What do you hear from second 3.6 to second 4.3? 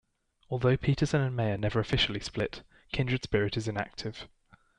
inactive.